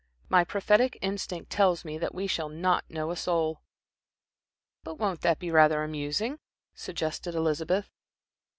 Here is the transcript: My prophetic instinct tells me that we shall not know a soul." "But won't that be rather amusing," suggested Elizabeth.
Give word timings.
My 0.29 0.43
prophetic 0.43 0.97
instinct 1.03 1.51
tells 1.51 1.85
me 1.85 1.99
that 1.99 2.15
we 2.15 2.25
shall 2.25 2.49
not 2.49 2.89
know 2.89 3.11
a 3.11 3.15
soul." 3.15 3.61
"But 4.83 4.95
won't 4.97 5.21
that 5.21 5.37
be 5.37 5.51
rather 5.51 5.83
amusing," 5.83 6.39
suggested 6.73 7.35
Elizabeth. 7.35 7.91